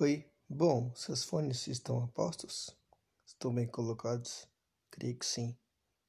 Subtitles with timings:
[0.00, 2.70] Oi, bom, seus fones estão a postos?
[3.26, 4.46] Estão bem colocados?
[4.92, 5.58] Creio que sim.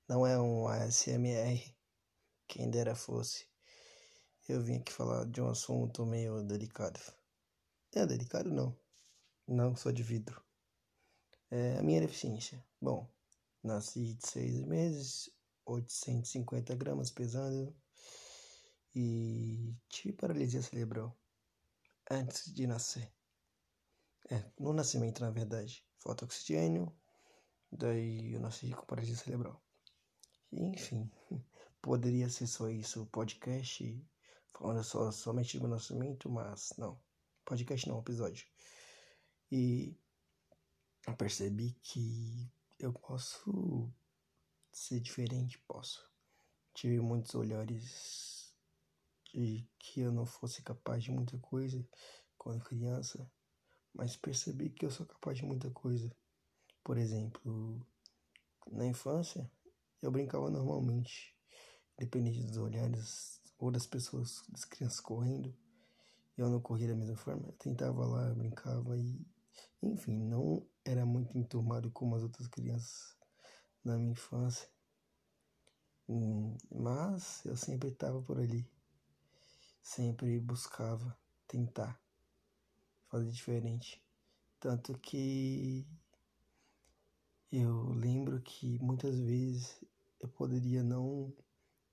[0.08, 1.76] Não é um ASMR,
[2.48, 3.48] quem dera fosse.
[4.48, 7.00] Eu vim aqui falar de um assunto meio delicado.
[7.92, 8.78] É delicado não.
[9.48, 10.40] Não sou de vidro.
[11.50, 12.64] É a minha deficiência.
[12.80, 13.12] Bom,
[13.64, 15.32] nasci de seis meses,
[15.66, 17.76] 850 gramas pesando
[18.94, 21.18] e tive paralisia cerebral
[22.12, 23.12] antes de nascer.
[24.32, 25.84] É, no nascimento, na verdade.
[25.98, 26.96] Falta oxigênio,
[27.72, 29.60] daí eu nasci com paralisia cerebral.
[30.52, 31.12] Enfim,
[31.82, 34.08] poderia ser só isso, o podcast,
[34.54, 37.02] falando só, somente do meu nascimento, mas não.
[37.44, 38.48] Podcast não, episódio.
[39.52, 39.98] E
[41.08, 43.92] eu percebi que eu posso
[44.72, 46.08] ser diferente, posso.
[46.76, 48.54] Tive muitos olhares
[49.34, 51.84] de que eu não fosse capaz de muita coisa
[52.38, 53.28] quando criança
[53.94, 56.12] mas percebi que eu sou capaz de muita coisa.
[56.84, 57.86] Por exemplo,
[58.72, 59.50] na infância,
[60.02, 61.36] eu brincava normalmente,
[61.98, 65.54] independente dos olhares ou das pessoas, das crianças correndo.
[66.38, 69.26] Eu não corria da mesma forma, eu tentava lá, eu brincava e,
[69.82, 73.18] enfim, não era muito enturmado como as outras crianças
[73.84, 74.70] na minha infância.
[76.08, 78.68] Hum, mas eu sempre estava por ali,
[79.82, 82.02] sempre buscava tentar
[83.10, 84.02] fazer diferente.
[84.60, 85.86] Tanto que
[87.52, 89.84] eu lembro que muitas vezes
[90.20, 91.34] eu poderia não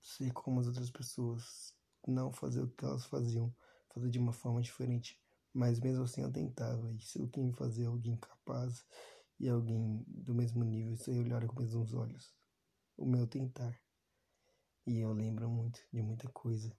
[0.01, 1.73] ser como as outras pessoas,
[2.07, 3.53] não fazer o que elas faziam,
[3.93, 5.19] fazer de uma forma diferente,
[5.53, 6.91] mas mesmo assim eu tentava.
[6.93, 8.85] Isso o que me fazia alguém capaz
[9.39, 12.35] e alguém do mesmo nível, isso aí olhar com os mesmos olhos.
[12.95, 13.79] O meu tentar.
[14.85, 16.75] E eu lembro muito de muita coisa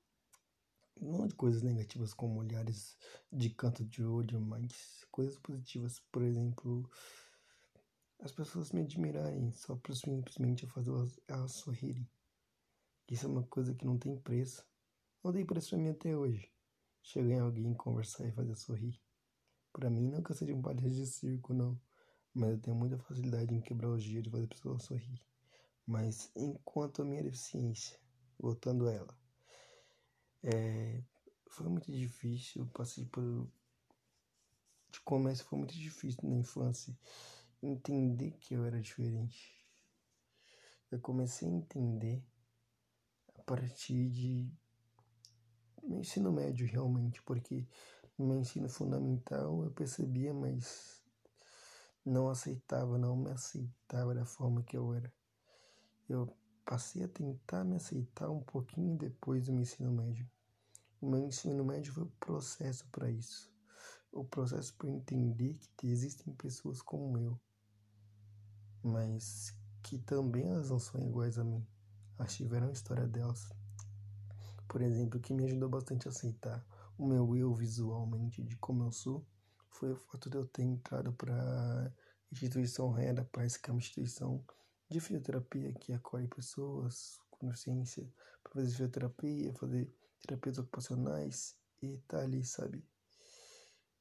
[1.01, 2.97] não de coisas negativas como olhares
[3.33, 6.01] de canto de olho, mas coisas positivas.
[6.13, 6.89] Por exemplo,
[8.21, 12.09] as pessoas me admirarem só por simplesmente eu fazer elas, elas sorrirem.
[13.11, 14.67] Isso é uma coisa que não tem preço.
[15.25, 16.53] Não tem preço pra mim até hoje.
[17.03, 19.01] Chegar em alguém, conversar e fazer sorrir.
[19.73, 21.81] Para mim, nunca seria um palhaço de circo, não.
[22.35, 25.21] Mas eu tenho muita facilidade em quebrar o gelo e fazer a pessoa sorrir.
[25.87, 27.99] Mas enquanto a minha deficiência,
[28.39, 29.17] voltando a ela,
[30.43, 31.03] é,
[31.49, 33.49] foi muito difícil, passei por.
[34.91, 36.97] De começo foi muito difícil na infância
[37.63, 39.55] entender que eu era diferente.
[40.91, 42.25] Eu comecei a entender
[43.39, 44.51] a partir de
[45.83, 47.67] no ensino médio realmente, porque
[48.17, 51.03] no meu ensino fundamental eu percebia, mas
[52.05, 55.13] não aceitava, não me aceitava da forma que eu era.
[56.09, 56.35] Eu
[56.69, 60.31] Passei a tentar me aceitar um pouquinho depois do meu ensino médio.
[61.01, 63.51] O meu ensino médio foi o processo para isso.
[64.13, 67.41] O processo para entender que existem pessoas como eu,
[68.83, 71.67] mas que também elas não são iguais a mim.
[72.19, 73.49] Elas tiveram a história delas.
[74.69, 76.63] Por exemplo, o que me ajudou bastante a aceitar
[76.99, 79.27] o meu eu visualmente de como eu sou
[79.71, 81.91] foi o fato de eu ter entrado para
[82.31, 84.45] instituição Rainha da que é uma instituição
[84.91, 88.11] de fisioterapia que acolhe pessoas com deficiência
[88.43, 92.85] para fazer fisioterapia, fazer terapias ocupacionais e tá ali, sabe?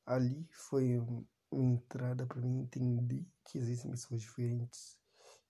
[0.06, 0.98] Ali foi
[1.52, 4.98] uma entrada para mim entender que existem pessoas diferentes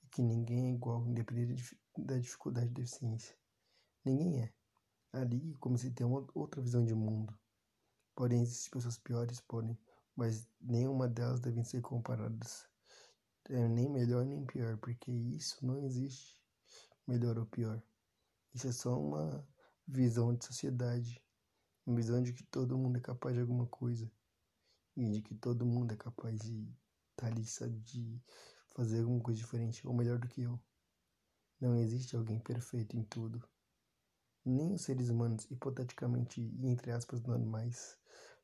[0.03, 3.35] e que ninguém é igual, independente da dificuldade da deficiência.
[4.03, 4.53] Ninguém é.
[5.13, 7.37] Ali comecei a ter uma outra visão de mundo.
[8.15, 9.77] Podem existir pessoas piores, podem,
[10.15, 12.67] mas nenhuma delas devem ser comparadas
[13.49, 16.41] é nem melhor nem pior, porque isso não existe
[17.07, 17.81] melhor ou pior.
[18.53, 19.47] Isso é só uma
[19.87, 21.23] visão de sociedade,
[21.85, 24.11] uma visão de que todo mundo é capaz de alguma coisa
[24.95, 26.63] e de que todo mundo é capaz de
[27.11, 28.21] estar tá ali, sabe, de
[28.75, 30.59] fazer alguma coisa diferente ou melhor do que eu.
[31.59, 33.47] Não existe alguém perfeito em tudo.
[34.43, 37.97] Nem os seres humanos, hipoteticamente e entre aspas normais,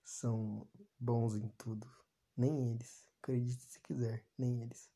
[0.03, 0.67] são
[0.99, 1.89] bons em tudo.
[2.35, 3.07] Nem eles.
[3.21, 4.92] Acredite se quiser, nem eles.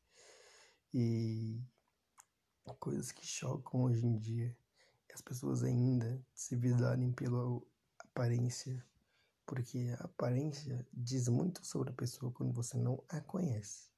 [0.92, 1.60] E
[2.78, 4.56] coisas que chocam hoje em dia
[5.08, 7.60] é as pessoas ainda se visarem pela
[7.98, 8.84] aparência,
[9.44, 13.90] porque a aparência diz muito sobre a pessoa quando você não a conhece.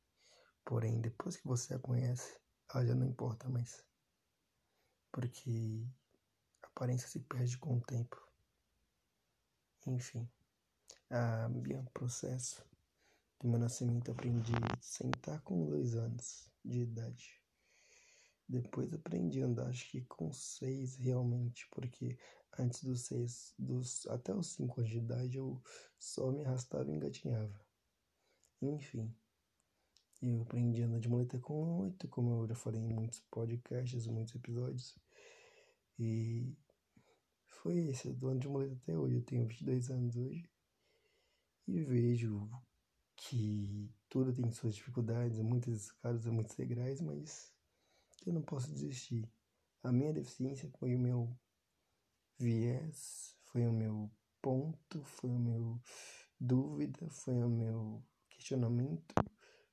[0.65, 2.39] Porém, depois que você a conhece,
[2.73, 3.85] ela já não importa mais.
[5.13, 5.87] Porque
[6.63, 8.17] a aparência se perde com o tempo.
[9.87, 10.29] Enfim,
[11.11, 12.65] a meu processo
[13.41, 17.41] do meu nascimento aprendi a sentar com dois anos de idade.
[18.47, 22.19] Depois aprendi a andar, acho que com seis realmente, porque
[22.59, 25.63] antes dos seis, dos, até os cinco anos de idade eu
[25.99, 27.59] só me arrastava e engatinhava.
[28.61, 29.15] Enfim,
[30.21, 34.07] eu aprendi a andar de muleta com oito, como eu já falei em muitos podcasts,
[34.07, 34.99] muitos episódios.
[35.99, 36.55] E
[37.47, 40.51] foi esse, eu andando de muleta até hoje, eu tenho 22 anos hoje.
[41.67, 42.51] E vejo
[43.21, 47.53] que tudo tem suas dificuldades, muitas escadas, muitos degraus, mas
[48.27, 49.31] eu não posso desistir.
[49.83, 51.37] A minha deficiência foi o meu
[52.39, 55.81] viés, foi o meu ponto, foi o meu
[56.41, 59.15] dúvida, foi o meu questionamento,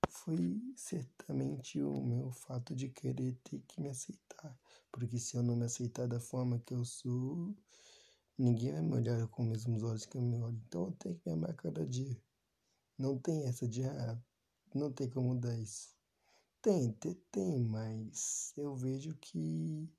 [0.10, 4.60] foi certamente o meu fato de querer ter que me aceitar.
[4.92, 7.56] Porque se eu não me aceitar da forma que eu sou,
[8.38, 10.62] ninguém vai me olhar com os mesmos olhos que eu me olho.
[10.68, 12.27] Então eu tenho que me amar cada dia.
[12.98, 14.20] Não tem essa de, ah,
[14.74, 15.96] não tem como mudar isso.
[16.62, 19.90] Tem, tem, tem, mas eu vejo que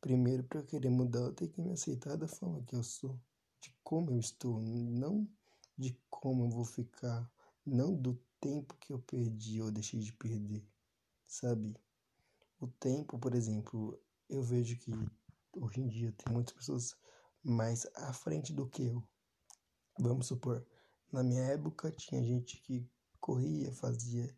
[0.00, 3.20] primeiro para eu querer mudar eu tenho que me aceitar da forma que eu sou,
[3.60, 5.28] de como eu estou, não
[5.78, 7.30] de como eu vou ficar,
[7.64, 10.66] não do tempo que eu perdi ou deixei de perder,
[11.26, 11.76] sabe?
[12.60, 13.98] O tempo, por exemplo,
[14.28, 14.92] eu vejo que
[15.52, 16.96] hoje em dia tem muitas pessoas
[17.42, 19.02] mais à frente do que eu.
[19.98, 20.66] Vamos supor,
[21.12, 22.88] na minha época tinha gente que
[23.20, 24.34] corria, fazia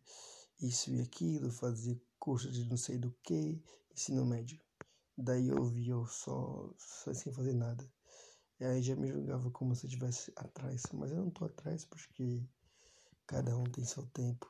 [0.61, 4.59] isso e aquilo, fazia curso de não sei do que, ensino médio.
[5.17, 7.89] Daí eu via eu só, só sem fazer nada.
[8.59, 10.83] E aí já me julgava como se eu estivesse atrás.
[10.93, 12.43] Mas eu não tô atrás porque
[13.25, 14.45] cada um tem seu tempo.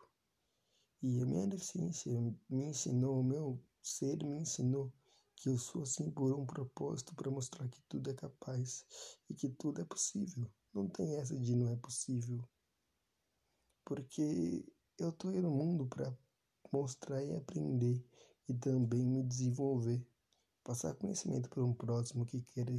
[1.02, 2.12] E a minha deficiência
[2.50, 4.92] me ensinou, o meu ser me ensinou
[5.36, 8.86] que eu sou assim por um propósito para mostrar que tudo é capaz
[9.30, 10.50] e que tudo é possível.
[10.76, 12.44] Não tem essa de não é possível.
[13.86, 14.66] Porque
[15.00, 16.14] eu tô aí no mundo para
[16.70, 18.06] mostrar e aprender
[18.50, 20.06] e também me desenvolver,
[20.66, 22.74] passar conhecimento para um próximo que queira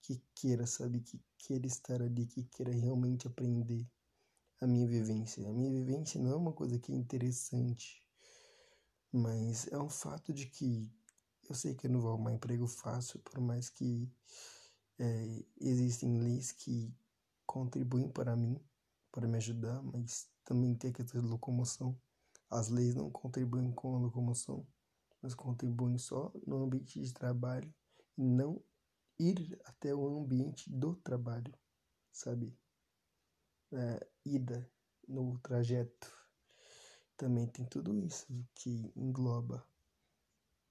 [0.00, 3.84] que queira, sabe, que queira estar ali, que queira realmente aprender
[4.60, 5.48] a minha vivência.
[5.48, 8.06] A minha vivência não é uma coisa que é interessante,
[9.10, 10.88] mas é um fato de que
[11.48, 14.08] eu sei que eu não vou arrumar emprego fácil, por mais que
[14.98, 16.94] é, existem leis que
[17.46, 18.60] contribuem para mim,
[19.12, 21.98] para me ajudar, mas também tem a questão de locomoção.
[22.50, 24.66] As leis não contribuem com a locomoção,
[25.22, 27.72] mas contribuem só no ambiente de trabalho
[28.16, 28.62] e não
[29.18, 31.52] ir até o ambiente do trabalho,
[32.12, 32.56] sabe?
[33.72, 34.70] É, ida
[35.08, 36.12] no trajeto.
[37.16, 39.66] Também tem tudo isso que engloba.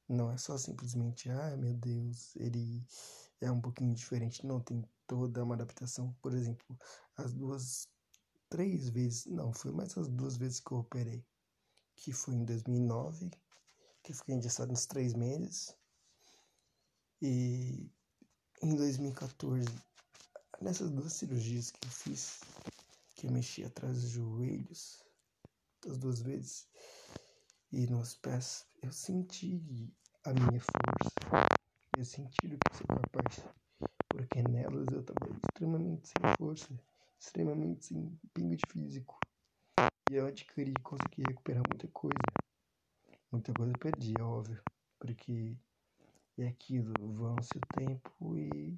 [0.08, 2.86] Não é só simplesmente, ah, meu Deus, ele
[3.42, 4.46] é um pouquinho diferente.
[4.46, 6.16] Não, tem toda uma adaptação.
[6.22, 6.78] Por exemplo,
[7.18, 7.88] as duas
[8.50, 11.26] três vezes, não, foi mais as duas vezes que eu operei,
[11.96, 13.32] que foi em 2009,
[14.04, 15.76] que fiquei engessado nos três meses,
[17.22, 17.92] e
[18.62, 19.66] em 2014,
[20.62, 22.42] nessas duas cirurgias que eu fiz,
[23.16, 25.04] que eu mexi atrás dos joelhos,
[25.84, 26.68] das duas vezes,
[27.72, 31.15] e nos pés, eu senti a minha força,
[31.98, 33.48] eu senti o que sou capaz,
[34.10, 36.70] porque nelas eu estava extremamente sem força
[37.20, 39.20] extremamente sem pingo de físico.
[40.08, 42.22] E eu adquiri e consegui recuperar muita coisa.
[43.32, 44.62] Muita coisa eu perdi, é óbvio.
[45.00, 45.58] Porque
[46.38, 48.78] é aquilo, vão-se o tempo e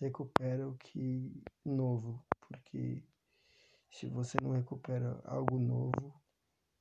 [0.00, 2.24] recupera o que novo.
[2.40, 3.02] Porque
[3.90, 6.14] se você não recupera algo novo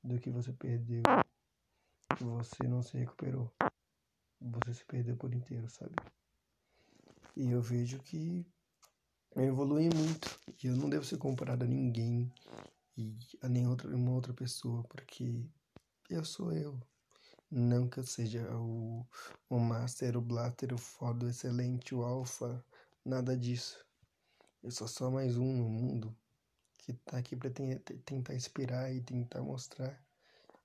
[0.03, 1.01] do que você perdeu,
[2.19, 3.51] você não se recuperou.
[4.41, 5.93] Você se perdeu por inteiro, sabe?
[7.35, 8.43] E eu vejo que
[9.35, 12.33] eu evolui muito e eu não devo ser comparado a ninguém
[12.97, 15.45] e a nenhuma outra, pessoa, porque
[16.09, 16.79] eu sou eu.
[17.51, 19.05] Não que eu seja o,
[19.47, 22.65] o Master, o Blatter, o foda, o excelente, o Alpha,
[23.05, 23.85] nada disso.
[24.63, 26.15] Eu sou só mais um no mundo
[26.79, 27.51] que tá aqui para
[28.05, 30.03] tentar inspirar e tentar mostrar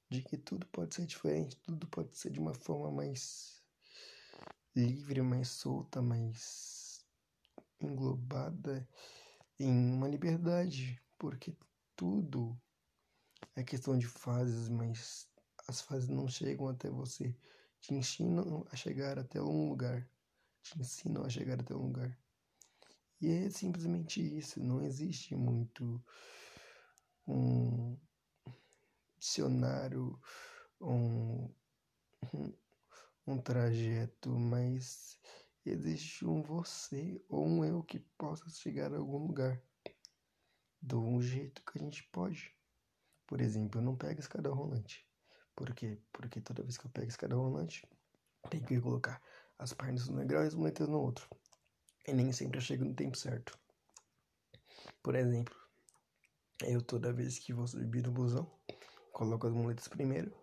[0.08, 3.55] de que tudo pode ser diferente, tudo pode ser de uma forma mais
[4.76, 7.02] livre, mais solta, mais
[7.80, 8.86] englobada
[9.58, 11.56] em uma liberdade, porque
[11.94, 12.60] tudo
[13.54, 15.28] é questão de fases, mas
[15.66, 17.34] as fases não chegam até você,
[17.80, 20.06] te ensinam a chegar até um lugar,
[20.62, 22.16] te ensinam a chegar até um lugar.
[23.18, 26.04] E é simplesmente isso, não existe muito
[27.26, 27.96] um
[29.18, 30.20] dicionário,
[30.80, 31.50] um,
[33.26, 35.18] um trajeto, mas
[35.64, 39.60] existe um você ou um eu que possa chegar a algum lugar
[40.80, 42.54] do um jeito que a gente pode.
[43.26, 45.06] Por exemplo, eu não pego escada rolante.
[45.54, 45.98] Por quê?
[46.12, 47.86] Porque toda vez que eu pego escada rolante,
[48.50, 49.20] tem que colocar
[49.58, 51.28] as pernas no degrau e as muletas no outro.
[52.06, 53.58] E nem sempre eu chego no tempo certo.
[55.02, 55.54] Por exemplo,
[56.64, 58.50] Eu toda vez que vou subir no busão,
[59.12, 60.34] coloco as muletas primeiro,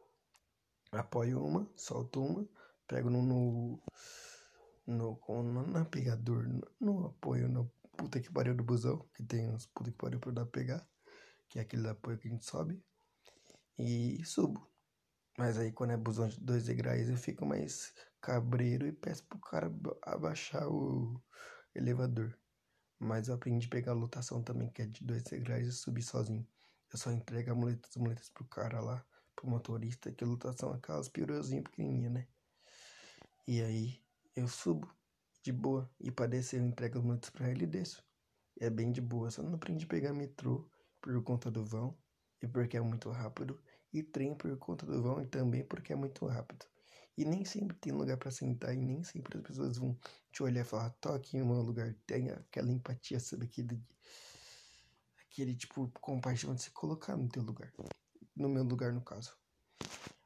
[0.92, 2.48] apoio uma, solto uma,
[2.94, 3.84] pego no, no,
[4.86, 9.92] no, no no, no apoio, no puta que pariu do busão, que tem uns puta
[9.92, 10.88] que pariu pra dar pegar,
[11.50, 12.80] que é aquele apoio que a gente sobe,
[13.80, 14.72] e subo.
[15.40, 19.40] Mas aí quando é busão de dois degraus eu fico mais cabreiro e peço pro
[19.40, 19.74] cara
[20.04, 21.20] abaixar o
[21.74, 22.38] elevador.
[23.00, 26.04] Mas eu aprendi a pegar a lotação também, que é de dois degraus e subir
[26.04, 26.48] sozinho.
[26.92, 29.04] Eu só entrego as muletas, as muletas pro cara lá,
[29.36, 32.28] pro motorista, que a lotação é aquelas piruzinhas pequenininhas, né?
[33.46, 34.02] E aí
[34.36, 34.90] eu subo
[35.42, 35.90] de boa.
[36.00, 38.04] E pra descer eu entrego as muletas pra ele e desço.
[38.60, 39.30] É bem de boa.
[39.30, 40.70] Só não aprendi a pegar metrô
[41.02, 41.98] por conta do vão
[42.42, 43.62] e porque é muito rápido.
[43.92, 46.66] E trem por conta do vão e também porque é muito rápido.
[47.18, 49.98] E nem sempre tem lugar para sentar e nem sempre as pessoas vão
[50.32, 53.46] te olhar e falar, toque em um lugar, tenha aquela empatia, sabe?
[53.46, 53.80] Aquele,
[55.28, 57.72] aquele tipo, compaixão de se colocar no teu lugar.
[58.36, 59.38] No meu lugar, no caso.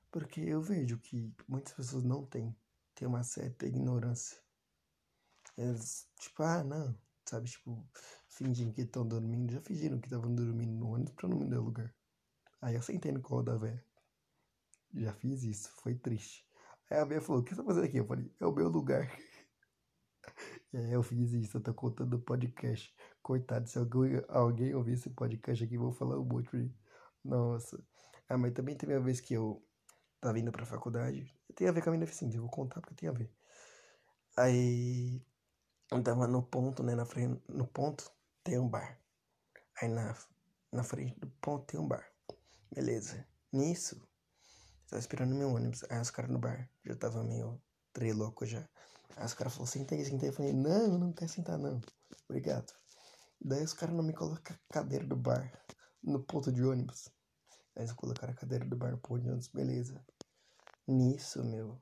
[0.10, 2.56] Porque eu vejo que muitas pessoas não têm.
[2.98, 4.36] Tem uma certa ignorância.
[5.56, 6.98] Eles, tipo, ah, não.
[7.30, 7.88] Sabe, tipo,
[8.28, 9.54] fingem que estão dormindo.
[9.54, 11.94] Já fingiram que estavam dormindo no ônibus pra não me dar lugar.
[12.60, 13.86] Aí eu sentei no colo da véia.
[14.96, 16.44] Já fiz isso, foi triste.
[16.90, 17.98] Aí a véia falou: O que você tá fazendo aqui?
[17.98, 19.08] Eu falei: É o meu lugar.
[20.74, 22.94] E aí eu fiz isso, eu tô contando o podcast.
[23.24, 26.76] Coitado, se alguém, alguém ouvir esse podcast aqui, vou falar um monte.
[27.24, 27.82] Nossa.
[28.28, 29.66] Ah, mas também teve uma vez que eu
[30.20, 31.37] tava indo pra faculdade.
[31.58, 33.32] Tem a ver com a minha deficiência, eu vou contar porque tem a ver.
[34.38, 35.20] Aí
[35.92, 36.94] eu tava no ponto, né?
[36.94, 38.12] Na frente, no ponto
[38.44, 39.02] tem um bar.
[39.82, 40.16] Aí na,
[40.72, 42.08] na frente do ponto tem um bar.
[42.72, 43.28] Beleza.
[43.52, 44.00] Nisso,
[44.88, 45.84] tava esperando meu ônibus.
[45.90, 47.60] Aí os caras no bar já tava meio
[47.92, 48.70] treloco já.
[49.16, 50.30] Aí os caras falaram, senta aí, senta aí.
[50.30, 51.82] Eu falei, não, eu não quero sentar não.
[52.30, 52.72] Obrigado.
[53.42, 55.52] Daí os caras não me colocam a cadeira do bar
[56.04, 57.10] no ponto de ônibus.
[57.76, 60.06] Aí eles colocaram a cadeira do bar no ponto de ônibus, beleza.
[60.88, 61.82] Nisso, meu,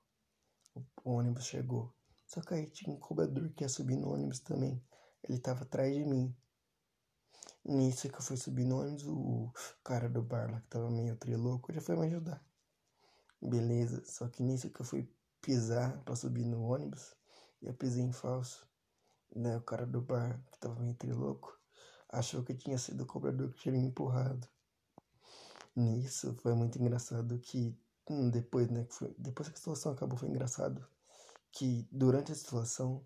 [1.04, 1.94] o ônibus chegou.
[2.26, 4.84] Só que aí tinha um cobrador que ia subir no ônibus também.
[5.24, 6.36] Ele tava atrás de mim.
[7.64, 11.16] Nisso que eu fui subir no ônibus, o cara do bar lá que tava meio
[11.18, 12.44] trilouco já foi me ajudar.
[13.40, 15.08] Beleza, só que nisso que eu fui
[15.40, 17.16] pisar pra subir no ônibus,
[17.62, 18.68] eu pisei em falso.
[19.36, 21.56] Né, o cara do bar que tava meio trilouco
[22.10, 24.48] achou que tinha sido o cobrador que tinha me empurrado.
[25.76, 27.78] Nisso foi muito engraçado que
[28.32, 30.86] depois, né, foi, depois que a situação acabou foi engraçado
[31.52, 33.06] que durante a situação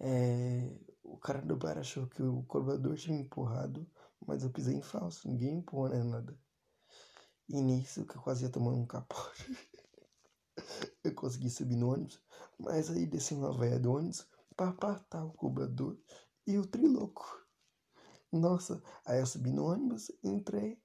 [0.00, 0.74] é,
[1.04, 3.88] o cara do bar achou que o cobrador tinha me empurrado,
[4.26, 6.38] mas eu pisei em falso, ninguém empurrou nem nada.
[7.48, 9.56] E nisso que eu quase ia tomar um capote.
[11.04, 12.20] eu consegui subir no ônibus,
[12.58, 14.26] mas aí desceu uma velha do ônibus
[14.56, 15.96] pra apartar o cobrador
[16.46, 17.46] e o triloco.
[18.32, 20.80] Nossa, aí eu subi no ônibus, entrei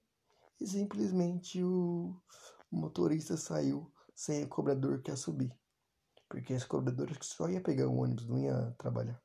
[0.59, 2.15] e simplesmente o
[2.71, 5.51] motorista saiu sem o cobrador que ia subir.
[6.29, 9.21] Porque esse cobrador só ia pegar o ônibus, não ia trabalhar.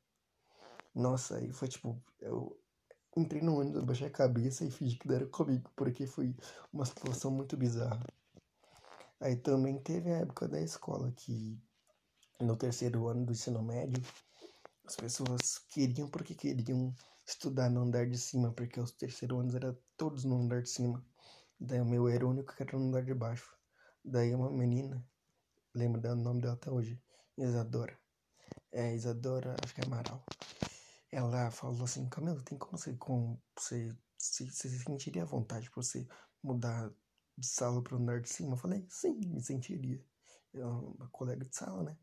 [0.94, 2.58] Nossa, aí foi tipo, eu
[3.16, 6.34] entrei no ônibus, baixei a cabeça e fingi que era comigo, porque foi
[6.72, 8.04] uma situação muito bizarra.
[9.20, 11.58] Aí também teve a época da escola que
[12.40, 14.02] no terceiro ano do ensino médio
[14.86, 16.94] as pessoas queriam porque queriam
[17.26, 21.04] estudar no andar de cima, porque os terceiros anos eram todos no andar de cima.
[21.58, 23.56] Daí o meu era o único que era no andar de baixo.
[24.04, 25.04] Daí uma menina,
[25.74, 27.00] lembro do nome dela até hoje,
[27.36, 27.98] Isadora.
[28.72, 30.22] É, Isadora, acho que é Amaral
[31.16, 35.82] ela falou assim, Camilo, tem como você, com, você, se, se sentiria à vontade pra
[35.82, 36.06] você
[36.42, 36.92] mudar
[37.38, 38.52] de sala para andar de cima?
[38.52, 40.04] Eu falei, sim, me sentiria.
[40.52, 41.96] Eu, uma colega de sala, né?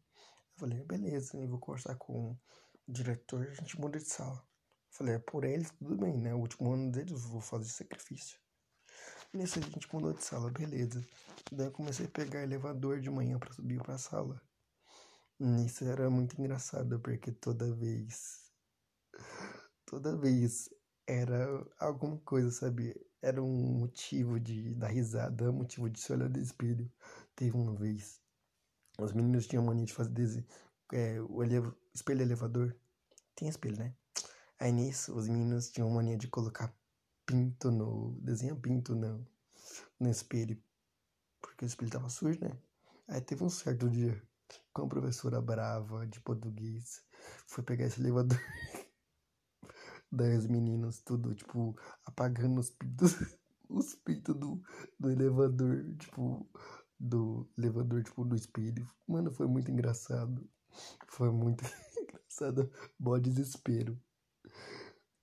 [0.53, 2.39] Eu falei, beleza, eu vou conversar com o
[2.87, 4.37] diretor, a gente muda de sala.
[4.37, 6.33] Eu falei, é por eles, tudo bem, né?
[6.33, 8.39] O último ano deles, vou fazer sacrifício.
[9.33, 11.03] Nisso a gente mudou de sala, beleza.
[11.51, 14.39] Daí eu comecei a pegar elevador de manhã para subir pra sala.
[15.39, 18.51] Nisso era muito engraçado, porque toda vez
[19.87, 20.69] toda vez
[21.07, 22.95] era alguma coisa, sabe?
[23.23, 26.91] Era um motivo de dar risada, um motivo de se olhar no espelho.
[27.35, 28.21] Teve uma vez,
[28.99, 30.45] os meninos tinham mania de fazer desenho,
[30.91, 31.43] é, o
[31.93, 32.75] espelho elevador.
[33.35, 33.95] Tem espelho, né?
[34.59, 36.71] Aí nisso, os meninos tinham mania de colocar
[37.25, 38.17] pinto no.
[38.21, 39.25] desenho pinto no,
[39.99, 40.61] no espelho.
[41.41, 42.57] Porque o espelho tava sujo, né?
[43.07, 44.21] Aí teve um certo dia
[44.73, 47.03] com a professora brava de português.
[47.47, 48.39] Foi pegar esse elevador.
[50.13, 51.75] das meninas, tudo, tipo,
[52.05, 53.13] apagando os pintos,
[53.67, 54.61] os pintos do,
[54.99, 56.47] do elevador, tipo,
[56.99, 58.87] do elevador, tipo, do espelho.
[59.07, 60.47] Mano, foi muito engraçado.
[61.07, 61.63] Foi muito
[61.97, 62.71] engraçado.
[62.99, 63.99] Bom desespero.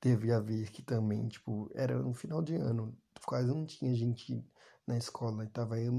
[0.00, 4.44] Teve a ver que também, tipo, era no final de ano, quase não tinha gente
[4.86, 5.92] na escola, tava eu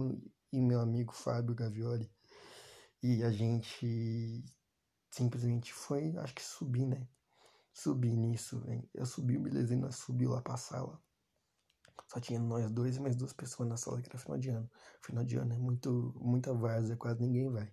[0.51, 2.11] e meu amigo Fábio Gavioli,
[3.01, 4.43] e a gente
[5.11, 7.07] simplesmente foi, acho que subir, né?
[7.73, 8.89] Subir nisso, hein?
[8.93, 11.01] eu subi, o Belezina subiu lá pra sala.
[12.07, 14.69] Só tinha nós dois e mais duas pessoas na sala que era final de ano.
[15.01, 17.71] Final de ano é muito, muita várzea, quase ninguém vai.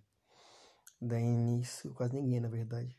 [1.01, 2.97] Daí nisso, quase ninguém na verdade.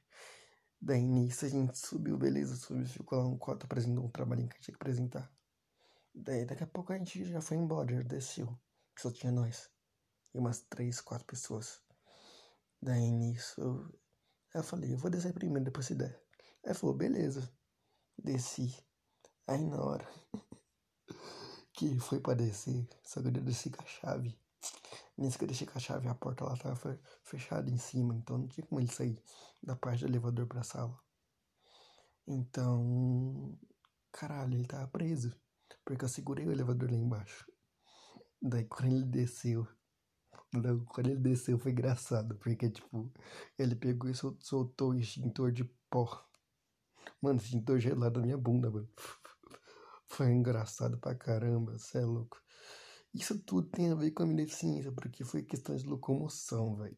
[0.83, 4.61] Daí nisso a gente subiu, beleza, subiu, ficou lá um quarto apresentando um trabalhinho que
[4.61, 5.31] tinha que apresentar.
[6.15, 8.47] Daí daqui a pouco a gente já foi embora, já desceu.
[8.95, 9.71] Que só tinha nós.
[10.35, 11.83] E umas três, quatro pessoas.
[12.81, 14.01] Daí nisso eu,
[14.55, 16.19] eu falei, eu vou descer primeiro, depois se der.
[16.65, 17.53] Aí falou, beleza.
[18.17, 18.75] Desci.
[19.47, 20.09] Aí na hora
[21.75, 24.39] que foi pra descer, só que eu desci com a chave.
[25.21, 28.39] Nisso que eu deixei com a chave, a porta lá tava fechada em cima, então
[28.39, 29.23] não tinha como ele sair
[29.63, 30.99] da parte do elevador pra sala.
[32.27, 33.59] Então,
[34.11, 35.39] caralho, ele tava preso.
[35.85, 37.45] Porque eu segurei o elevador lá embaixo.
[38.41, 39.69] Daí quando ele desceu,
[40.89, 43.13] quando ele desceu foi engraçado, porque tipo,
[43.59, 46.27] ele pegou e soltou o extintor de pó.
[47.21, 48.89] Mano, extintor gelado na minha bunda, mano.
[50.09, 52.41] Foi engraçado pra caramba, cê é louco.
[53.13, 56.97] Isso tudo tem a ver com a minha deficiência, porque foi questão de locomoção, velho.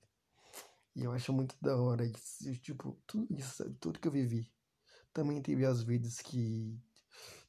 [0.95, 4.53] E eu acho muito da hora isso, tipo, tudo isso, tudo que eu vivi.
[5.13, 6.79] Também teve as vidas que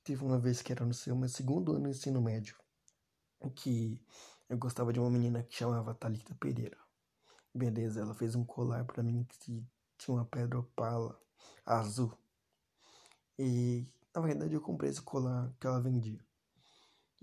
[0.04, 2.58] teve uma vez que era no seu meu segundo ano do ensino médio,
[3.56, 4.02] que
[4.50, 6.78] eu gostava de uma menina que chamava Talita Pereira.
[7.54, 9.38] Beleza, ela fez um colar para mim que
[9.98, 11.20] tinha uma pedra opala
[11.66, 12.18] azul.
[13.38, 16.24] E na verdade eu comprei esse colar que ela vendia.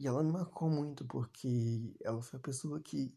[0.00, 3.14] E ela me marcou muito porque ela foi a pessoa que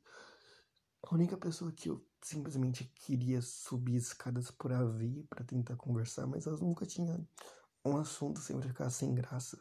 [1.02, 6.46] a única pessoa que eu simplesmente queria subir escadas por AV para tentar conversar, mas
[6.46, 7.26] ela nunca tinha
[7.86, 9.58] um assunto sempre ficar sem graça.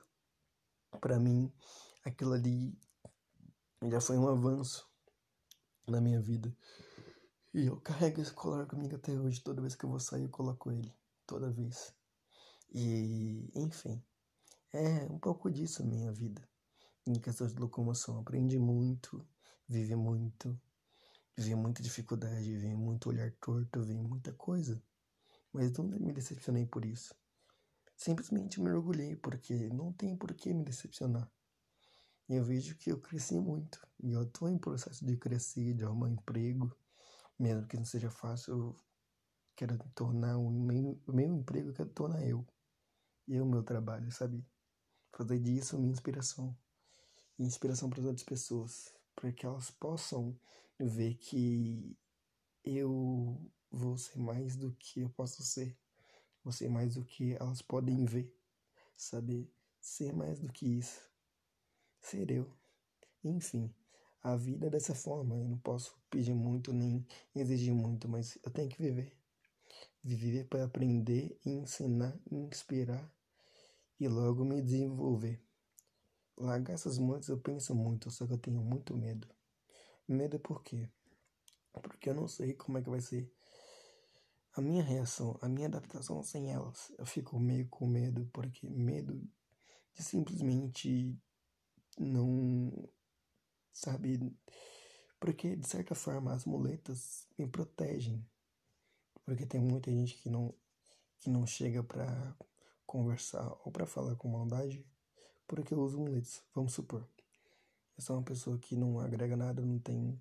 [1.00, 1.52] Para mim,
[2.04, 2.76] aquilo ali
[3.88, 4.90] já foi um avanço
[5.86, 6.52] na minha vida.
[7.54, 9.40] E eu carrego esse colar comigo até hoje.
[9.40, 10.92] Toda vez que eu vou sair, eu coloco ele.
[11.24, 11.94] Toda vez.
[12.74, 14.02] E, enfim,
[14.72, 16.51] é um pouco disso a minha vida.
[17.04, 19.26] Em questão de locomoção, aprendi muito,
[19.68, 20.56] vivi muito,
[21.36, 24.80] vi muita dificuldade, vi muito olhar torto, vi muita coisa.
[25.52, 27.12] Mas não me decepcionei por isso.
[27.96, 31.28] Simplesmente me orgulhei, porque não tem por que me decepcionar.
[32.28, 33.84] E eu vejo que eu cresci muito.
[34.00, 36.72] E eu estou em processo de crescer, de arrumar um emprego.
[37.36, 38.76] Mesmo que não seja fácil, eu
[39.56, 42.46] quero tornar o meu, o meu emprego, eu quero tornar eu.
[43.26, 44.46] E o meu trabalho, sabe?
[45.12, 46.56] Fazer disso minha inspiração.
[47.38, 48.92] Inspiração para as outras pessoas.
[49.14, 50.38] Para que elas possam
[50.78, 51.96] ver que
[52.64, 53.40] eu
[53.70, 55.76] vou ser mais do que eu posso ser.
[56.44, 58.34] Vou ser mais do que elas podem ver.
[58.96, 61.00] Saber ser mais do que isso.
[62.00, 62.52] Ser eu.
[63.24, 63.72] Enfim,
[64.22, 65.36] a vida é dessa forma.
[65.36, 69.16] Eu não posso pedir muito nem exigir muito, mas eu tenho que viver.
[70.02, 73.12] Viver para aprender, ensinar, inspirar
[73.98, 75.40] e logo me desenvolver.
[76.36, 79.28] Largar essas montes eu penso muito, só que eu tenho muito medo.
[80.08, 80.88] Medo por quê?
[81.72, 83.32] Porque eu não sei como é que vai ser
[84.54, 86.92] a minha reação, a minha adaptação sem elas.
[86.98, 89.18] Eu fico meio com medo, porque medo
[89.94, 91.18] de simplesmente
[91.98, 92.88] não.
[93.72, 94.18] Sabe?
[95.18, 98.26] Porque de certa forma as muletas me protegem.
[99.24, 100.54] Porque tem muita gente que não,
[101.18, 102.36] que não chega pra
[102.84, 104.84] conversar ou para falar com maldade
[105.54, 107.06] porque eu uso muletas, vamos supor.
[107.94, 110.18] Eu sou uma pessoa que não agrega nada, não tem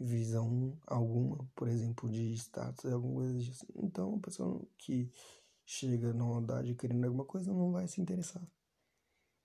[0.00, 3.64] visão alguma, por exemplo, de status, alguma coisa disso.
[3.76, 5.12] Então, uma pessoa que
[5.64, 8.42] chega na maldade querendo alguma coisa não vai se interessar.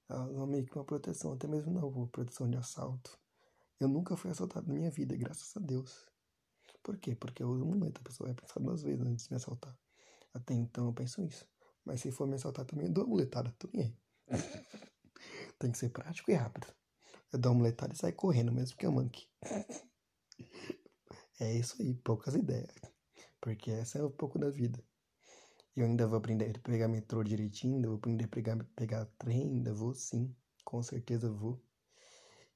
[0.10, 3.20] É meio que uma proteção, até mesmo não, uma proteção de assalto.
[3.80, 6.08] Eu nunca fui assaltado na minha vida, graças a Deus.
[6.82, 7.16] Por quê?
[7.16, 9.78] Porque eu uso muleta, a pessoa vai pensar duas vezes antes de me assaltar.
[10.34, 11.48] Até então eu penso isso.
[11.86, 13.96] Mas se for me assaltar também, eu dou a muletada, tô nem.
[15.60, 16.68] Tem que ser prático e rápido.
[17.32, 19.28] Eu dou uma muletada e saio correndo, mesmo que eu manque.
[21.40, 22.74] É isso aí, poucas ideias.
[23.40, 24.84] Porque essa é um pouco da vida.
[25.76, 29.44] Eu ainda vou aprender a pegar metrô direitinho, ainda vou aprender a pegar, pegar trem,
[29.44, 31.62] ainda vou sim, com certeza vou.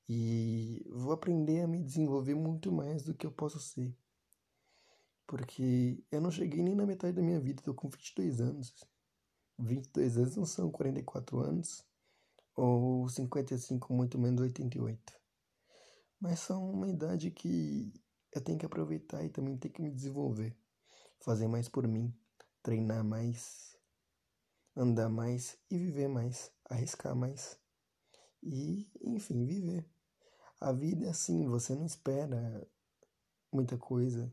[0.09, 3.95] E vou aprender a me desenvolver muito mais do que eu posso ser.
[5.27, 8.73] Porque eu não cheguei nem na metade da minha vida, tô com 22 anos.
[9.59, 11.85] 22 anos não são 44 anos,
[12.63, 15.19] ou 55, muito menos 88.
[16.19, 17.91] Mas são uma idade que
[18.31, 20.55] eu tenho que aproveitar e também tenho que me desenvolver.
[21.21, 22.15] Fazer mais por mim,
[22.61, 23.75] treinar mais,
[24.75, 27.59] andar mais e viver mais, arriscar mais.
[28.43, 29.89] E, enfim, viver.
[30.59, 32.67] A vida é assim, você não espera
[33.51, 34.31] muita coisa,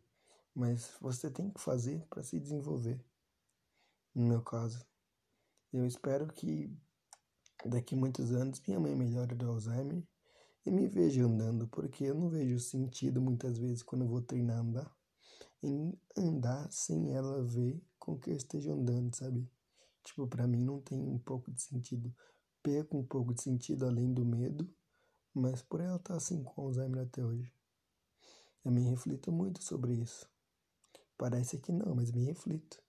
[0.54, 3.02] mas você tem que fazer para se desenvolver.
[4.14, 4.86] No meu caso,
[5.72, 6.78] eu espero que
[7.64, 10.02] daqui muitos anos minha mãe melhore do Alzheimer
[10.64, 14.58] e me veja andando, porque eu não vejo sentido muitas vezes quando eu vou treinar
[14.58, 14.98] andar
[15.62, 19.50] em andar sem ela ver com que eu esteja andando, sabe?
[20.04, 22.14] Tipo, para mim não tem um pouco de sentido.
[22.62, 24.72] Perco um pouco de sentido além do medo,
[25.34, 27.52] mas por ela estar tá assim com Alzheimer até hoje.
[28.64, 30.28] Eu me reflito muito sobre isso.
[31.16, 32.82] Parece que não, mas me reflito.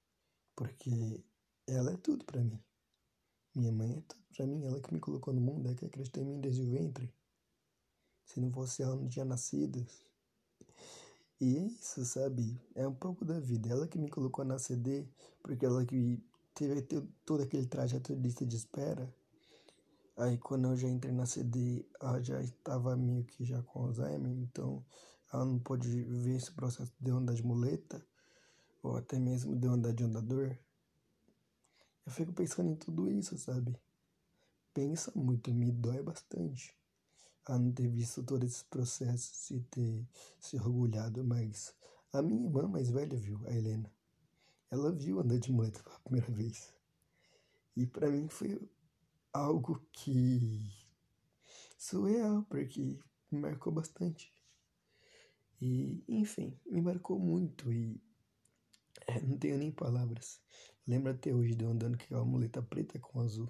[0.56, 1.24] Porque
[1.68, 2.62] ela é tudo para mim.
[3.60, 6.24] Minha mãe é tudo para mim, ela que me colocou no mundo, é que acreditou
[6.24, 7.13] em mim desde o ventre.
[8.24, 9.86] Se não fosse ela, não tinha nascido.
[11.41, 12.58] E é isso, sabe?
[12.74, 13.67] É um pouco da vida.
[13.67, 15.06] Ela que me colocou na CD,
[15.43, 16.84] porque ela que teve
[17.26, 19.13] todo aquele trajeto de lista de espera.
[20.15, 24.32] Aí quando eu já entrei na CD, ela já estava meio que já com Alzheimer,
[24.32, 24.86] então
[25.34, 28.02] ela não pôde ver esse processo de andar de muleta,
[28.82, 30.58] ou até mesmo de andar de andador.
[32.10, 33.80] Eu fico pensando em tudo isso, sabe?
[34.74, 36.76] Pensa muito, me dói bastante
[37.45, 40.08] a não ter visto todos esses processos e ter
[40.39, 41.72] se orgulhado, mas
[42.12, 43.93] a minha irmã mais velha viu, a Helena.
[44.72, 46.74] Ela viu andar de muleta pela primeira vez.
[47.76, 48.60] E para mim foi
[49.32, 50.67] algo que
[51.78, 53.00] surreal, porque
[53.32, 54.34] me marcou bastante.
[55.62, 58.02] E, enfim, me marcou muito e
[59.06, 60.41] é, não tenho nem palavras.
[60.89, 63.47] Lembro até hoje de eu andando com aquela muleta preta com azul.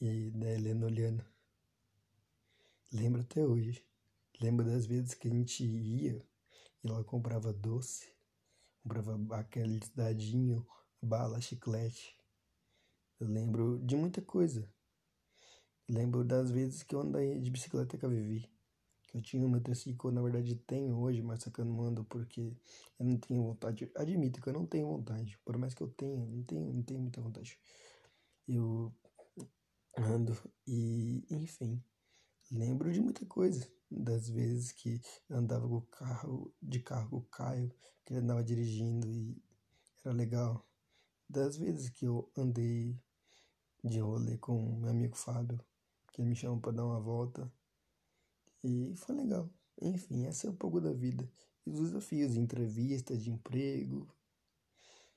[0.00, 1.24] E da Helena olhando.
[2.92, 3.84] Lembro até hoje.
[4.40, 6.24] Lembro das vezes que a gente ia
[6.84, 8.14] e ela comprava doce,
[8.80, 10.64] comprava aquele dadinho,
[11.02, 12.16] bala, chiclete.
[13.18, 14.72] Eu lembro de muita coisa.
[15.88, 18.48] Lembro das vezes que eu andei de bicicleta com a Vivi.
[19.14, 22.52] Eu tinha uma triciclo, na verdade tenho hoje, mas só que eu não ando porque
[22.98, 23.88] eu não tenho vontade.
[23.96, 25.38] Admito que eu não tenho vontade.
[25.44, 27.56] Por mais que eu tenha, não tenho, não tenho muita vontade.
[28.48, 28.92] Eu
[29.96, 31.80] ando e, enfim.
[32.50, 33.70] Lembro de muita coisa.
[33.88, 35.00] Das vezes que
[35.30, 37.72] eu andava com o carro, de carro com o Caio,
[38.04, 39.40] que ele andava dirigindo e
[40.04, 40.66] era legal.
[41.30, 43.00] Das vezes que eu andei
[43.84, 45.60] de rolê com meu amigo Fábio,
[46.12, 47.50] que ele me chamou para dar uma volta.
[48.64, 49.50] E foi legal.
[49.78, 51.30] Enfim, essa é um pouco da vida.
[51.66, 54.08] E os desafios, entrevistas de emprego,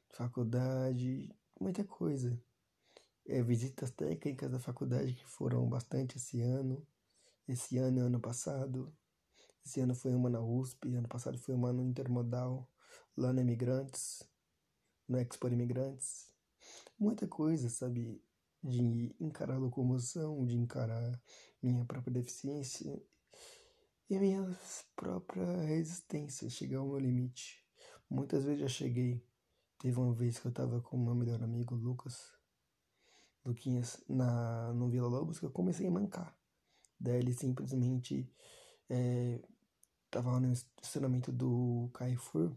[0.09, 2.37] faculdade, muita coisa.
[3.25, 6.85] É, visitas técnicas da faculdade que foram bastante esse ano.
[7.47, 8.93] Esse ano e ano passado.
[9.65, 12.69] Esse ano foi uma na USP, ano passado foi uma no Intermodal,
[13.15, 14.23] lá no Imigrantes,
[15.07, 16.29] no Expo Imigrantes.
[16.99, 18.21] Muita coisa, sabe?
[18.61, 21.21] De encarar a locomoção, de encarar
[21.61, 23.01] minha própria deficiência
[24.09, 24.57] e minha
[24.95, 27.63] própria resistência, chegar ao meu limite.
[28.09, 29.21] Muitas vezes já cheguei.
[29.79, 32.31] Teve uma vez que eu tava com o meu melhor amigo, Lucas,
[33.45, 36.35] Luquinhas, na, no Vila Lobos, que eu comecei a mancar.
[36.99, 38.33] Daí ele simplesmente
[38.89, 39.41] é,
[40.09, 42.55] tava no estacionamento do Carrefour.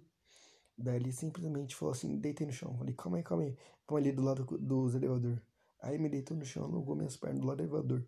[0.78, 2.78] Daí ele simplesmente falou assim, deitei no chão.
[2.78, 3.56] Falei, calma aí, calma aí.
[3.86, 5.42] Vamos ali do lado dos elevador.
[5.82, 8.06] Aí me deitou no chão, alongou minhas pernas do lado do elevador.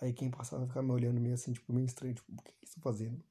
[0.00, 2.66] Aí quem passava ficava me olhando meio assim, tipo, meio estranho, tipo, o que que
[2.66, 3.24] você tá fazendo?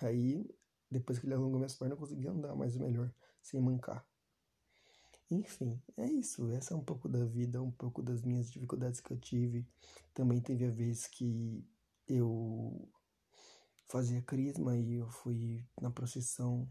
[0.00, 0.44] Aí,
[0.90, 4.04] depois que ele alongou minhas pernas, eu consegui andar mais melhor, sem mancar.
[5.30, 6.50] Enfim, é isso.
[6.50, 9.66] Essa é um pouco da vida, um pouco das minhas dificuldades que eu tive.
[10.12, 11.64] Também teve a vez que
[12.06, 12.86] eu
[13.88, 16.70] fazia crisma e eu fui na procissão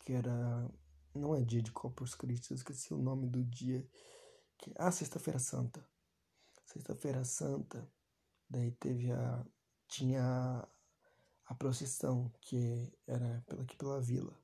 [0.00, 0.70] que era.
[1.14, 3.86] Não é dia de Corpus Christi, eu esqueci o nome do dia.
[4.56, 5.86] Que, ah, Sexta-feira Santa.
[6.64, 7.86] Sexta-feira Santa.
[8.48, 9.44] Daí teve a.
[9.88, 10.66] Tinha
[11.46, 14.38] a procissão, que era pela, aqui pela vila.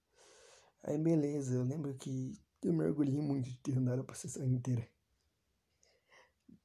[0.83, 4.89] Aí beleza, eu lembro que eu mergulhei muito de ter andado a procissão inteira.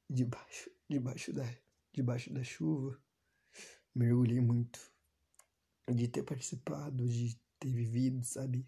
[0.10, 1.44] Debaixo, debaixo da,
[1.94, 2.98] debaixo da chuva.
[3.94, 4.80] Mergulhei muito.
[5.88, 8.66] De ter participado, de ter vivido, sabe?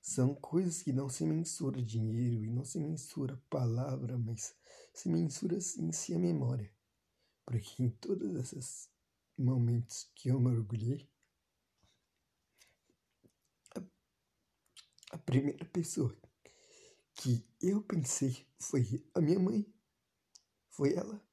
[0.00, 4.54] São coisas que não se mensura dinheiro e não se mensura palavra, mas
[4.92, 6.73] se mensura em si a memória.
[7.44, 8.88] Porque em todos esses
[9.36, 11.08] momentos que eu mergulhei,
[15.10, 16.16] a, primeira pessoa
[17.14, 19.72] que eu pensei foi a minha mãe.
[20.70, 21.24] Foi ela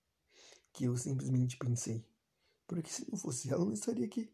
[0.73, 2.05] que eu simplesmente pensei.
[2.67, 4.31] Porque se não fosse ela, eu não estaria aqui.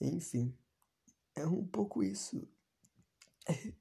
[0.00, 0.56] Enfim,
[1.34, 2.48] é um pouco isso.
[3.46, 3.72] É,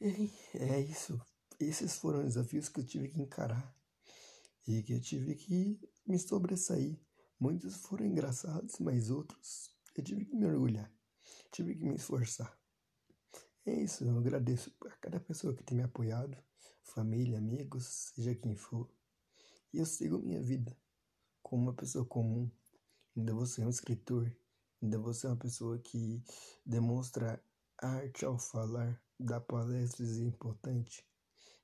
[0.00, 1.20] é, é isso.
[1.58, 3.74] esses foram desafios que eu tive que encarar
[4.66, 6.98] e que eu tive que me sobressair.
[7.38, 10.92] Muitos foram engraçados, mas outros eu tive que me orgulhar,
[11.52, 12.58] tive que me esforçar.
[13.64, 16.36] É isso, eu agradeço a cada pessoa que tem me apoiado,
[16.82, 18.90] família, amigos, seja quem for.
[19.72, 20.76] E eu sigo minha vida
[21.42, 22.50] como uma pessoa comum.
[23.16, 24.36] Ainda vou ser um escritor,
[24.82, 26.22] ainda vou ser uma pessoa que
[26.66, 27.42] demonstra
[27.78, 31.06] arte ao falar, dá palestras é importante,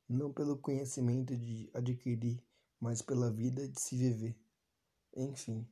[0.09, 2.43] não pelo conhecimento de adquirir,
[2.81, 4.37] mas pela vida de se viver.
[5.17, 5.67] Enfim.